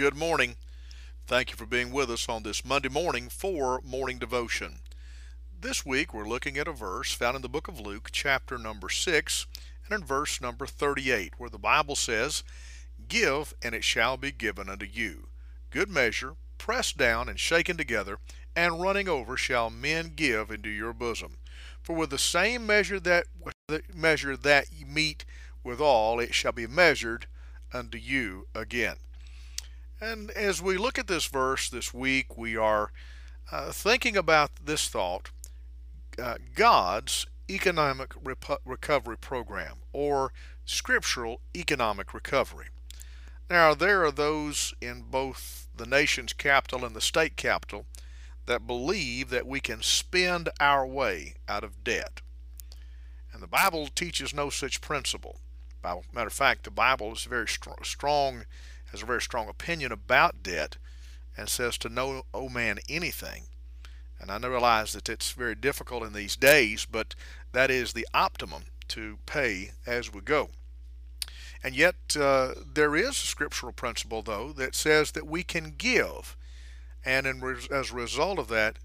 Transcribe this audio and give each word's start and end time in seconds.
Good 0.00 0.16
morning. 0.16 0.56
Thank 1.26 1.50
you 1.50 1.58
for 1.58 1.66
being 1.66 1.92
with 1.92 2.10
us 2.10 2.26
on 2.26 2.42
this 2.42 2.64
Monday 2.64 2.88
morning 2.88 3.28
for 3.28 3.82
morning 3.84 4.18
devotion. 4.18 4.76
This 5.60 5.84
week 5.84 6.14
we're 6.14 6.26
looking 6.26 6.56
at 6.56 6.66
a 6.66 6.72
verse 6.72 7.12
found 7.12 7.36
in 7.36 7.42
the 7.42 7.50
book 7.50 7.68
of 7.68 7.78
Luke, 7.78 8.08
chapter 8.10 8.56
number 8.56 8.88
6, 8.88 9.46
and 9.84 10.00
in 10.00 10.06
verse 10.06 10.40
number 10.40 10.64
38, 10.64 11.34
where 11.36 11.50
the 11.50 11.58
Bible 11.58 11.96
says, 11.96 12.42
Give, 13.08 13.52
and 13.60 13.74
it 13.74 13.84
shall 13.84 14.16
be 14.16 14.32
given 14.32 14.70
unto 14.70 14.86
you. 14.86 15.28
Good 15.68 15.90
measure, 15.90 16.36
pressed 16.56 16.96
down 16.96 17.28
and 17.28 17.38
shaken 17.38 17.76
together, 17.76 18.20
and 18.56 18.80
running 18.80 19.06
over 19.06 19.36
shall 19.36 19.68
men 19.68 20.12
give 20.16 20.50
into 20.50 20.70
your 20.70 20.94
bosom. 20.94 21.36
For 21.82 21.94
with 21.94 22.08
the 22.08 22.16
same 22.16 22.66
measure 22.66 23.00
that 23.00 23.26
measure 23.94 24.34
that 24.34 24.72
ye 24.72 24.86
meet 24.86 25.26
withal, 25.62 26.20
it 26.20 26.32
shall 26.32 26.52
be 26.52 26.66
measured 26.66 27.26
unto 27.74 27.98
you 27.98 28.46
again. 28.54 28.96
And 30.00 30.30
as 30.30 30.62
we 30.62 30.78
look 30.78 30.98
at 30.98 31.08
this 31.08 31.26
verse 31.26 31.68
this 31.68 31.92
week, 31.92 32.38
we 32.38 32.56
are 32.56 32.90
uh, 33.52 33.70
thinking 33.70 34.16
about 34.16 34.50
this 34.64 34.88
thought 34.88 35.30
uh, 36.20 36.36
God's 36.54 37.26
economic 37.50 38.12
rep- 38.22 38.60
recovery 38.64 39.18
program 39.18 39.76
or 39.92 40.32
scriptural 40.64 41.40
economic 41.54 42.14
recovery. 42.14 42.66
Now, 43.50 43.74
there 43.74 44.04
are 44.04 44.10
those 44.12 44.72
in 44.80 45.02
both 45.10 45.68
the 45.76 45.86
nation's 45.86 46.32
capital 46.32 46.84
and 46.84 46.94
the 46.94 47.00
state 47.00 47.36
capital 47.36 47.86
that 48.46 48.66
believe 48.66 49.30
that 49.30 49.46
we 49.46 49.60
can 49.60 49.82
spend 49.82 50.48
our 50.60 50.86
way 50.86 51.34
out 51.48 51.64
of 51.64 51.84
debt. 51.84 52.22
And 53.32 53.42
the 53.42 53.48
Bible 53.48 53.88
teaches 53.88 54.32
no 54.32 54.50
such 54.50 54.80
principle. 54.80 55.40
Matter 55.82 56.26
of 56.26 56.32
fact, 56.32 56.64
the 56.64 56.70
Bible 56.70 57.12
is 57.12 57.24
very 57.24 57.48
strong 57.48 58.44
has 58.90 59.02
a 59.02 59.06
very 59.06 59.22
strong 59.22 59.48
opinion 59.48 59.92
about 59.92 60.42
debt 60.42 60.76
and 61.36 61.48
says 61.48 61.78
to 61.78 61.88
no 61.88 62.22
owe 62.34 62.48
man 62.48 62.78
anything. 62.88 63.44
And 64.20 64.30
I 64.30 64.36
realize 64.48 64.92
that 64.92 65.08
it's 65.08 65.32
very 65.32 65.54
difficult 65.54 66.02
in 66.02 66.12
these 66.12 66.36
days, 66.36 66.86
but 66.90 67.14
that 67.52 67.70
is 67.70 67.92
the 67.92 68.06
optimum 68.12 68.64
to 68.88 69.18
pay 69.24 69.70
as 69.86 70.12
we 70.12 70.20
go. 70.20 70.50
And 71.62 71.74
yet, 71.74 71.94
uh, 72.18 72.54
there 72.74 72.96
is 72.96 73.10
a 73.10 73.26
scriptural 73.26 73.72
principle, 73.72 74.22
though, 74.22 74.52
that 74.52 74.74
says 74.74 75.12
that 75.12 75.26
we 75.26 75.42
can 75.42 75.74
give. 75.76 76.36
And 77.04 77.26
as 77.70 77.90
a 77.90 77.94
result 77.94 78.38
of 78.38 78.48
that, 78.48 78.78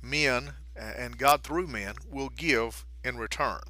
men 0.00 0.54
and 0.74 1.18
God 1.18 1.42
through 1.42 1.66
men 1.66 1.94
will 2.08 2.28
give 2.28 2.86
in 3.04 3.18
return. 3.18 3.60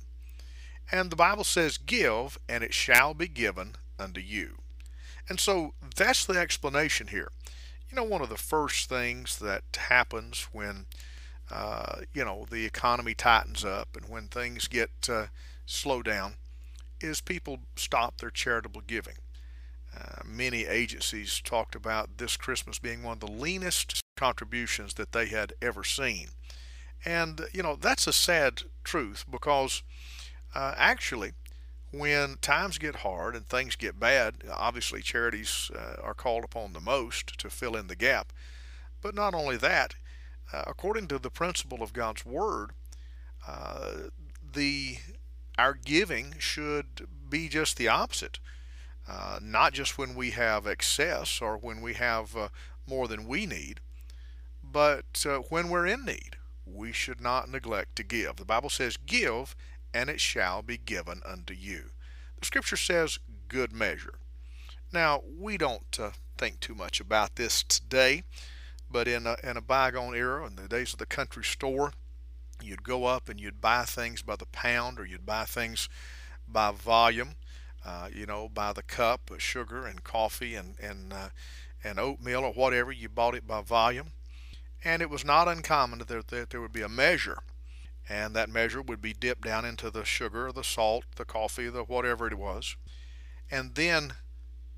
And 0.90 1.10
the 1.10 1.16
Bible 1.16 1.44
says, 1.44 1.78
Give, 1.78 2.38
and 2.48 2.64
it 2.64 2.74
shall 2.74 3.14
be 3.14 3.28
given 3.28 3.74
unto 3.98 4.20
you. 4.20 4.56
And 5.28 5.38
so 5.38 5.74
that's 5.96 6.24
the 6.24 6.38
explanation 6.38 7.08
here. 7.08 7.30
You 7.90 7.96
know, 7.96 8.04
one 8.04 8.22
of 8.22 8.28
the 8.28 8.36
first 8.36 8.88
things 8.88 9.38
that 9.38 9.62
happens 9.76 10.48
when, 10.52 10.86
uh, 11.50 12.00
you 12.12 12.24
know, 12.24 12.46
the 12.50 12.64
economy 12.64 13.14
tightens 13.14 13.64
up 13.64 13.96
and 13.96 14.08
when 14.08 14.28
things 14.28 14.68
get 14.68 14.90
uh, 15.08 15.26
slow 15.66 16.02
down 16.02 16.34
is 17.00 17.20
people 17.20 17.60
stop 17.76 18.18
their 18.18 18.30
charitable 18.30 18.82
giving. 18.86 19.14
Uh, 19.96 20.22
many 20.24 20.66
agencies 20.66 21.40
talked 21.42 21.74
about 21.74 22.18
this 22.18 22.36
Christmas 22.36 22.78
being 22.78 23.02
one 23.02 23.14
of 23.14 23.20
the 23.20 23.30
leanest 23.30 24.00
contributions 24.16 24.94
that 24.94 25.12
they 25.12 25.26
had 25.26 25.54
ever 25.62 25.82
seen. 25.82 26.28
And, 27.04 27.42
you 27.52 27.62
know, 27.62 27.76
that's 27.76 28.06
a 28.06 28.12
sad 28.12 28.62
truth 28.84 29.24
because 29.30 29.82
uh, 30.54 30.74
actually, 30.76 31.32
when 31.90 32.36
times 32.40 32.78
get 32.78 32.96
hard 32.96 33.34
and 33.34 33.46
things 33.46 33.76
get 33.76 33.98
bad, 33.98 34.44
obviously 34.50 35.00
charities 35.00 35.70
uh, 35.74 36.00
are 36.02 36.14
called 36.14 36.44
upon 36.44 36.72
the 36.72 36.80
most 36.80 37.38
to 37.38 37.50
fill 37.50 37.76
in 37.76 37.86
the 37.86 37.96
gap. 37.96 38.32
But 39.00 39.14
not 39.14 39.34
only 39.34 39.56
that, 39.56 39.94
uh, 40.52 40.64
according 40.66 41.08
to 41.08 41.18
the 41.18 41.30
principle 41.30 41.82
of 41.82 41.92
God's 41.92 42.26
Word, 42.26 42.70
uh, 43.46 43.92
the 44.52 44.98
our 45.58 45.74
giving 45.74 46.34
should 46.38 47.08
be 47.28 47.48
just 47.48 47.76
the 47.76 47.88
opposite. 47.88 48.38
Uh, 49.08 49.38
not 49.42 49.72
just 49.72 49.96
when 49.96 50.14
we 50.14 50.30
have 50.30 50.66
excess 50.66 51.40
or 51.40 51.56
when 51.56 51.80
we 51.80 51.94
have 51.94 52.36
uh, 52.36 52.48
more 52.86 53.08
than 53.08 53.26
we 53.26 53.46
need, 53.46 53.80
but 54.62 55.24
uh, 55.26 55.38
when 55.48 55.68
we're 55.68 55.86
in 55.86 56.04
need. 56.04 56.36
We 56.70 56.92
should 56.92 57.20
not 57.20 57.48
neglect 57.48 57.96
to 57.96 58.02
give. 58.02 58.36
The 58.36 58.44
Bible 58.44 58.68
says, 58.68 58.98
Give, 58.98 59.56
and 59.92 60.10
it 60.10 60.20
shall 60.20 60.62
be 60.62 60.78
given 60.78 61.22
unto 61.24 61.54
you. 61.54 61.90
The 62.40 62.46
scripture 62.46 62.76
says, 62.76 63.18
good 63.48 63.72
measure. 63.72 64.18
Now, 64.92 65.22
we 65.38 65.58
don't 65.58 65.98
uh, 65.98 66.10
think 66.36 66.60
too 66.60 66.74
much 66.74 67.00
about 67.00 67.36
this 67.36 67.62
today, 67.62 68.22
but 68.90 69.08
in 69.08 69.26
a, 69.26 69.36
in 69.42 69.56
a 69.56 69.62
bygone 69.62 70.14
era, 70.14 70.46
in 70.46 70.56
the 70.56 70.68
days 70.68 70.92
of 70.92 70.98
the 70.98 71.06
country 71.06 71.44
store, 71.44 71.92
you'd 72.62 72.84
go 72.84 73.04
up 73.04 73.28
and 73.28 73.38
you'd 73.38 73.60
buy 73.60 73.84
things 73.84 74.22
by 74.22 74.36
the 74.36 74.46
pound 74.46 74.98
or 74.98 75.04
you'd 75.04 75.26
buy 75.26 75.44
things 75.44 75.88
by 76.46 76.72
volume, 76.72 77.34
uh, 77.84 78.08
you 78.12 78.24
know, 78.26 78.48
by 78.48 78.72
the 78.72 78.82
cup 78.82 79.30
of 79.30 79.42
sugar 79.42 79.84
and 79.86 80.04
coffee 80.04 80.54
and, 80.54 80.78
and, 80.80 81.12
uh, 81.12 81.28
and 81.84 81.98
oatmeal 81.98 82.44
or 82.44 82.52
whatever. 82.52 82.90
You 82.90 83.08
bought 83.08 83.34
it 83.34 83.46
by 83.46 83.60
volume. 83.60 84.12
And 84.84 85.02
it 85.02 85.10
was 85.10 85.24
not 85.24 85.48
uncommon 85.48 85.98
that 85.98 86.08
there, 86.08 86.22
that 86.22 86.50
there 86.50 86.60
would 86.60 86.72
be 86.72 86.82
a 86.82 86.88
measure 86.88 87.42
and 88.08 88.34
that 88.34 88.48
measure 88.48 88.80
would 88.80 89.02
be 89.02 89.12
dipped 89.12 89.42
down 89.42 89.64
into 89.64 89.90
the 89.90 90.04
sugar, 90.04 90.50
the 90.50 90.64
salt, 90.64 91.04
the 91.16 91.24
coffee, 91.24 91.68
the 91.68 91.82
whatever 91.82 92.26
it 92.26 92.38
was. 92.38 92.76
And 93.50 93.74
then 93.74 94.14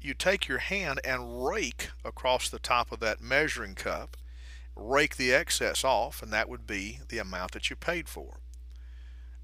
you 0.00 0.14
take 0.14 0.48
your 0.48 0.58
hand 0.58 1.00
and 1.04 1.44
rake 1.44 1.91
across 2.04 2.48
the 2.48 2.58
top 2.58 2.91
of 2.91 3.00
that 3.00 3.20
measuring 3.20 3.74
cup, 3.74 4.16
rake 4.74 5.16
the 5.16 5.32
excess 5.32 5.84
off, 5.84 6.22
and 6.22 6.32
that 6.32 6.48
would 6.48 6.66
be 6.66 7.00
the 7.08 7.18
amount 7.18 7.52
that 7.52 7.70
you 7.70 7.76
paid 7.76 8.08
for. 8.08 8.38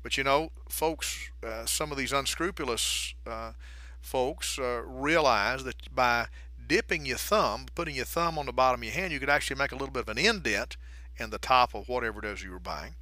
But 0.02 0.16
you 0.16 0.24
know, 0.24 0.50
folks, 0.68 1.30
uh, 1.46 1.66
some 1.66 1.92
of 1.92 1.98
these 1.98 2.12
unscrupulous 2.12 3.14
uh, 3.26 3.52
folks 4.00 4.58
uh, 4.58 4.82
realize 4.84 5.64
that 5.64 5.94
by 5.94 6.28
dipping 6.66 7.06
your 7.06 7.18
thumb, 7.18 7.66
putting 7.74 7.96
your 7.96 8.04
thumb 8.04 8.38
on 8.38 8.46
the 8.46 8.52
bottom 8.52 8.80
of 8.80 8.84
your 8.84 8.94
hand, 8.94 9.12
you 9.12 9.20
could 9.20 9.30
actually 9.30 9.56
make 9.56 9.72
a 9.72 9.76
little 9.76 9.92
bit 9.92 10.02
of 10.02 10.08
an 10.08 10.18
indent 10.18 10.76
in 11.18 11.30
the 11.30 11.38
top 11.38 11.74
of 11.74 11.88
whatever 11.88 12.18
it 12.20 12.24
is 12.24 12.42
you 12.42 12.50
were 12.50 12.58
buying 12.58 12.96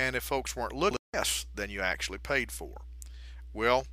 and 0.00 0.16
if 0.16 0.22
folks 0.22 0.56
weren't 0.56 0.72
looking 0.72 0.96
less 1.12 1.46
than 1.54 1.70
you 1.70 1.80
actually 1.80 2.18
paid 2.18 2.50
for. 2.50 2.82
Well, 3.52 3.86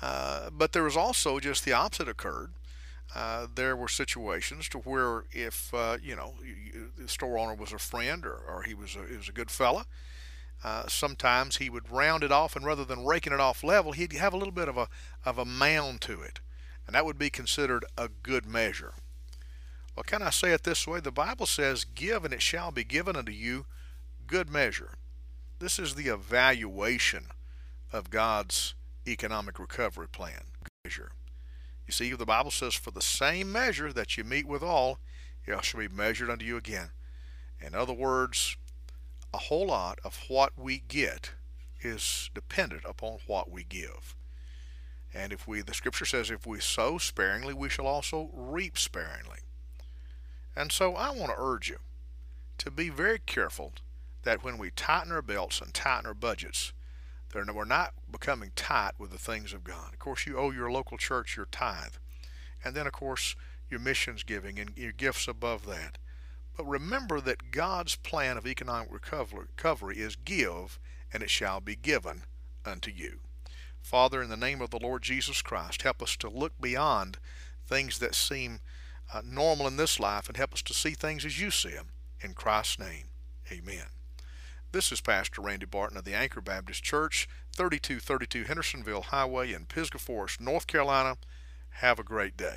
uh, 0.00 0.50
but 0.50 0.72
there 0.72 0.82
was 0.82 0.96
also 0.96 1.38
just 1.40 1.64
the 1.64 1.72
opposite 1.72 2.08
occurred. 2.08 2.52
Uh, 3.14 3.46
there 3.54 3.76
were 3.76 3.88
situations 3.88 4.68
to 4.68 4.78
where 4.78 5.24
if 5.30 5.72
uh, 5.74 5.98
you 6.02 6.16
know 6.16 6.34
the 6.96 7.08
store 7.08 7.38
owner 7.38 7.54
was 7.54 7.72
a 7.72 7.78
friend 7.78 8.24
or, 8.24 8.36
or 8.36 8.62
he 8.62 8.74
was 8.74 8.96
a, 8.96 9.06
he 9.08 9.16
was 9.16 9.28
a 9.28 9.32
good 9.32 9.50
fella, 9.50 9.84
uh, 10.64 10.88
sometimes 10.88 11.56
he 11.56 11.68
would 11.68 11.90
round 11.90 12.24
it 12.24 12.32
off, 12.32 12.56
and 12.56 12.64
rather 12.64 12.84
than 12.84 13.04
raking 13.04 13.32
it 13.32 13.40
off 13.40 13.62
level, 13.62 13.92
he'd 13.92 14.12
have 14.14 14.32
a 14.32 14.36
little 14.36 14.52
bit 14.52 14.68
of 14.68 14.78
a 14.78 14.88
of 15.24 15.38
a 15.38 15.44
mound 15.44 16.00
to 16.00 16.22
it, 16.22 16.40
and 16.86 16.94
that 16.94 17.04
would 17.04 17.18
be 17.18 17.30
considered 17.30 17.84
a 17.98 18.08
good 18.22 18.46
measure. 18.46 18.94
Well, 19.94 20.04
can 20.04 20.22
I 20.22 20.30
say 20.30 20.52
it 20.52 20.64
this 20.64 20.86
way? 20.86 21.00
The 21.00 21.12
Bible 21.12 21.46
says, 21.46 21.84
"Give, 21.84 22.24
and 22.24 22.32
it 22.32 22.42
shall 22.42 22.70
be 22.70 22.84
given 22.84 23.16
unto 23.16 23.32
you." 23.32 23.66
Good 24.26 24.50
measure. 24.50 24.92
This 25.58 25.78
is 25.78 25.94
the 25.94 26.08
evaluation 26.08 27.26
of 27.92 28.10
God's 28.10 28.74
economic 29.06 29.58
recovery 29.58 30.08
plan. 30.08 30.42
Measure. 30.84 31.12
You 31.86 31.92
see, 31.92 32.12
the 32.12 32.26
Bible 32.26 32.50
says, 32.50 32.74
For 32.74 32.90
the 32.90 33.02
same 33.02 33.52
measure 33.52 33.92
that 33.92 34.16
you 34.16 34.24
meet 34.24 34.46
withal, 34.46 34.98
it 35.46 35.64
shall 35.64 35.80
be 35.80 35.88
measured 35.88 36.30
unto 36.30 36.44
you 36.44 36.56
again. 36.56 36.90
In 37.60 37.74
other 37.74 37.92
words, 37.92 38.56
a 39.32 39.38
whole 39.38 39.66
lot 39.66 39.98
of 40.04 40.20
what 40.28 40.52
we 40.56 40.82
get 40.86 41.32
is 41.82 42.30
dependent 42.34 42.82
upon 42.86 43.18
what 43.26 43.50
we 43.50 43.64
give. 43.64 44.14
And 45.12 45.32
if 45.32 45.46
we, 45.46 45.60
the 45.60 45.74
scripture 45.74 46.04
says, 46.04 46.30
if 46.30 46.46
we 46.46 46.60
sow 46.60 46.98
sparingly, 46.98 47.54
we 47.54 47.68
shall 47.68 47.86
also 47.86 48.30
reap 48.32 48.76
sparingly. 48.78 49.40
And 50.56 50.72
so 50.72 50.94
I 50.94 51.10
want 51.10 51.30
to 51.30 51.36
urge 51.38 51.68
you 51.68 51.78
to 52.58 52.70
be 52.70 52.88
very 52.88 53.18
careful 53.18 53.72
that 54.24 54.42
when 54.42 54.58
we 54.58 54.70
tighten 54.70 55.12
our 55.12 55.22
belts 55.22 55.60
and 55.60 55.72
tighten 55.72 56.06
our 56.06 56.14
budgets, 56.14 56.72
we're 57.34 57.64
not 57.64 57.94
becoming 58.10 58.52
tight 58.54 58.92
with 58.98 59.10
the 59.10 59.18
things 59.18 59.52
of 59.52 59.64
God. 59.64 59.92
Of 59.92 59.98
course, 59.98 60.26
you 60.26 60.38
owe 60.38 60.50
your 60.50 60.70
local 60.70 60.96
church 60.96 61.36
your 61.36 61.46
tithe. 61.46 61.94
And 62.64 62.74
then, 62.74 62.86
of 62.86 62.92
course, 62.92 63.34
your 63.68 63.80
missions 63.80 64.22
giving 64.22 64.58
and 64.58 64.70
your 64.76 64.92
gifts 64.92 65.26
above 65.26 65.66
that. 65.66 65.98
But 66.56 66.64
remember 66.64 67.20
that 67.20 67.50
God's 67.50 67.96
plan 67.96 68.36
of 68.36 68.46
economic 68.46 68.88
recovery 68.92 69.98
is 69.98 70.16
give, 70.16 70.78
and 71.12 71.22
it 71.22 71.30
shall 71.30 71.60
be 71.60 71.74
given 71.74 72.22
unto 72.64 72.90
you. 72.90 73.18
Father, 73.82 74.22
in 74.22 74.30
the 74.30 74.36
name 74.36 74.62
of 74.62 74.70
the 74.70 74.78
Lord 74.78 75.02
Jesus 75.02 75.42
Christ, 75.42 75.82
help 75.82 76.00
us 76.00 76.16
to 76.18 76.30
look 76.30 76.52
beyond 76.60 77.18
things 77.66 77.98
that 77.98 78.14
seem 78.14 78.60
uh, 79.12 79.22
normal 79.24 79.66
in 79.66 79.76
this 79.76 79.98
life 79.98 80.28
and 80.28 80.36
help 80.36 80.54
us 80.54 80.62
to 80.62 80.74
see 80.74 80.92
things 80.92 81.24
as 81.24 81.40
you 81.40 81.50
see 81.50 81.70
them. 81.70 81.88
In 82.20 82.32
Christ's 82.32 82.78
name, 82.78 83.08
amen. 83.50 83.86
This 84.74 84.90
is 84.90 85.00
Pastor 85.00 85.40
Randy 85.40 85.66
Barton 85.66 85.96
of 85.96 86.02
the 86.02 86.14
Anchor 86.14 86.40
Baptist 86.40 86.82
Church, 86.82 87.28
3232 87.54 88.42
Hendersonville 88.42 89.02
Highway 89.02 89.52
in 89.52 89.66
Pisgah 89.66 90.00
Forest, 90.00 90.40
North 90.40 90.66
Carolina. 90.66 91.16
Have 91.74 92.00
a 92.00 92.02
great 92.02 92.36
day. 92.36 92.50